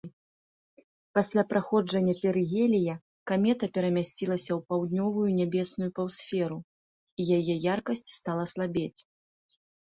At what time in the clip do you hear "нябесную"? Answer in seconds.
5.39-5.91